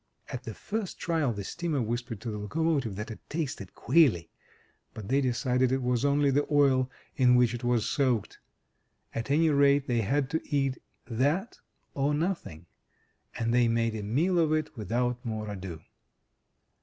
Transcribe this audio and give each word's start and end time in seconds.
At 0.29 0.45
the 0.45 0.55
first 0.55 0.97
trial 0.97 1.31
the 1.31 1.43
steamer 1.43 1.79
whispered 1.79 2.21
to 2.21 2.31
the 2.31 2.39
locomotive 2.39 2.95
that 2.95 3.11
it 3.11 3.19
tasted 3.29 3.75
queerly, 3.75 4.31
but 4.95 5.09
they 5.09 5.21
decided 5.21 5.71
it 5.71 5.83
was 5.83 6.03
only 6.03 6.31
the 6.31 6.47
oil 6.51 6.89
in 7.17 7.35
which 7.35 7.53
it 7.53 7.63
121 7.63 7.63
MY 7.63 8.15
BOOK 8.15 8.25
HOUSE 8.25 8.27
was 8.31 8.31
soaked. 8.31 8.39
At 9.13 9.29
any 9.31 9.51
rate 9.51 9.85
they 9.85 10.01
had 10.01 10.31
to 10.31 10.41
eat 10.45 10.79
that 11.05 11.59
or 11.93 12.15
nothing, 12.15 12.65
and 13.37 13.53
they 13.53 13.67
made 13.67 13.95
a 13.95 14.01
meal 14.01 14.39
of 14.39 14.51
it 14.53 14.75
without 14.75 15.23
more 15.23 15.47
ado. 15.51 15.81